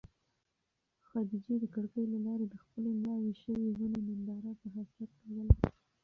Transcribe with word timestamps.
خدیجې 1.07 1.55
د 1.59 1.65
کړکۍ 1.73 2.03
له 2.13 2.17
لارې 2.25 2.45
د 2.49 2.55
خپلې 2.63 2.89
مړاوې 2.99 3.33
شوې 3.41 3.67
ونې 3.77 4.01
ننداره 4.07 4.51
په 4.59 4.67
حسرت 4.75 5.11
کوله. 5.19 5.43